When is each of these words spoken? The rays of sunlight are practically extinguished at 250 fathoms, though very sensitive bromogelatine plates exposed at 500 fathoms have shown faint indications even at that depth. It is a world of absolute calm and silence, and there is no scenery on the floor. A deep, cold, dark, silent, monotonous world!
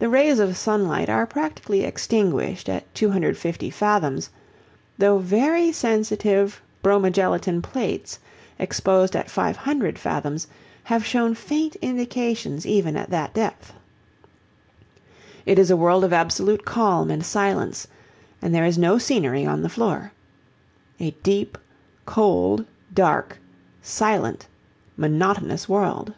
The 0.00 0.10
rays 0.10 0.38
of 0.38 0.54
sunlight 0.54 1.08
are 1.08 1.26
practically 1.26 1.82
extinguished 1.82 2.68
at 2.68 2.94
250 2.94 3.70
fathoms, 3.70 4.28
though 4.98 5.16
very 5.16 5.72
sensitive 5.72 6.60
bromogelatine 6.82 7.62
plates 7.62 8.18
exposed 8.58 9.16
at 9.16 9.30
500 9.30 9.98
fathoms 9.98 10.46
have 10.84 11.06
shown 11.06 11.34
faint 11.34 11.74
indications 11.76 12.66
even 12.66 12.98
at 12.98 13.08
that 13.08 13.32
depth. 13.32 13.72
It 15.46 15.58
is 15.58 15.70
a 15.70 15.76
world 15.78 16.04
of 16.04 16.12
absolute 16.12 16.66
calm 16.66 17.10
and 17.10 17.24
silence, 17.24 17.88
and 18.42 18.54
there 18.54 18.66
is 18.66 18.76
no 18.76 18.98
scenery 18.98 19.46
on 19.46 19.62
the 19.62 19.70
floor. 19.70 20.12
A 21.00 21.12
deep, 21.22 21.56
cold, 22.04 22.66
dark, 22.92 23.38
silent, 23.80 24.48
monotonous 24.98 25.66
world! 25.66 26.12